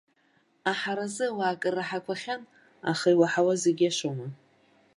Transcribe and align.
Аҳаразы 0.69 1.25
ауаа 1.29 1.51
акы 1.55 1.69
раҳақәахьан, 1.75 2.41
аха 2.91 3.07
иуаҳауа 3.13 3.53
зегьы 3.63 3.85
иашоума? 3.87 4.27